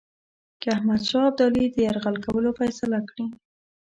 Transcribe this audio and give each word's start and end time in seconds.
که 0.61 0.67
احمدشاه 0.75 1.25
ابدالي 1.29 1.65
د 1.69 1.75
یرغل 1.87 2.15
کولو 2.25 2.49
فیصله 2.59 2.99
کړې. 3.09 3.25